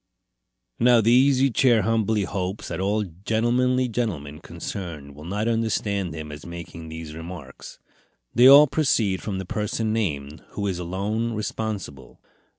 [0.79, 6.31] Now the Easy Chair humbly hopes that all gentlemanly gentlemen concerned will not understand him
[6.31, 7.77] as making these remarks.
[8.33, 12.19] They all proceeded from the person named, who is alone responsible.